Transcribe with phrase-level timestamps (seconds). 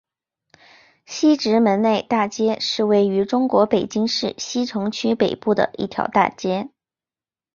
[1.05, 6.71] 西直门内大街是位于中国北京市西城区北部的一条大街。